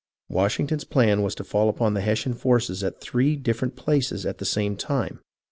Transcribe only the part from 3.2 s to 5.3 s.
different places at the same time.